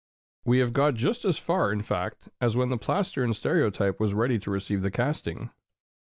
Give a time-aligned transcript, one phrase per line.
[0.45, 4.15] We have got just as far, in fact, as when the plaster in stereotyping was
[4.15, 5.51] ready to receive the casting.